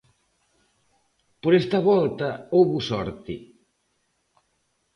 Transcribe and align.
Por 1.41 1.53
esta 1.61 1.79
volta, 1.91 2.29
houbo 2.55 2.77
sorte. 2.89 3.35